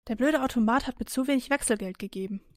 [0.07, 2.41] Der blöde Automat hat mir zu wenig Wechselgeld gegeben.